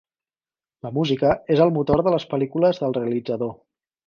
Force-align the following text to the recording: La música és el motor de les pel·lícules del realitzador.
La 0.87 0.91
música 0.95 1.33
és 1.57 1.61
el 1.67 1.75
motor 1.77 2.01
de 2.09 2.15
les 2.15 2.27
pel·lícules 2.33 2.83
del 2.87 2.97
realitzador. 3.01 3.55